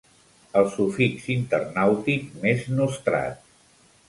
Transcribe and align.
El 0.61 0.71
sufix 0.77 1.27
internàutic 1.33 2.27
més 2.47 2.65
nostrat. 2.81 3.47